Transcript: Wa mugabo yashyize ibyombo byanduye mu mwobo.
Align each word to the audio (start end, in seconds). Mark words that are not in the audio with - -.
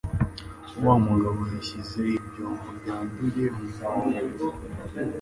Wa 0.85 0.93
mugabo 1.07 1.39
yashyize 1.53 2.01
ibyombo 2.17 2.67
byanduye 2.79 3.43
mu 3.57 3.65
mwobo. 3.73 4.47